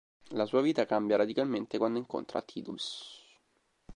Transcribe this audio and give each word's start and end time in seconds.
La 0.29 0.45
sua 0.45 0.61
vita 0.61 0.87
cambia 0.87 1.15
radicalmente 1.17 1.77
quando 1.77 1.99
incontra 1.99 2.41
Tidus. 2.41 3.21